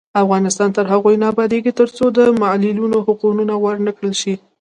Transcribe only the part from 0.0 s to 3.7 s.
افغانستان تر هغو نه ابادیږي، ترڅو د معلولینو حقونه